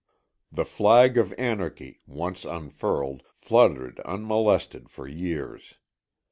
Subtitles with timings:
[0.51, 5.75] The flag of anarchy, once unfurled, fluttered unmolested for years.